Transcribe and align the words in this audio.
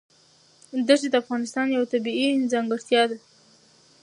دښتې 0.87 1.07
د 1.11 1.15
افغانستان 1.23 1.65
یوه 1.75 1.89
طبیعي 1.93 2.29
ځانګړتیا 2.51 3.03
ده. 3.09 3.17